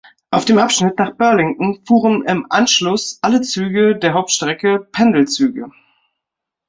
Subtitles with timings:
[0.31, 5.69] Auf dem Abschnitt nach Burlington fuhren im Anschluss an alle Züge der Hauptstrecke Pendelzüge.